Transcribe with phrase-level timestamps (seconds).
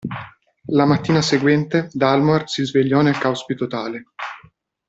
[0.69, 4.05] La mattina seguente Dalmor si svegliò nel caos più totale.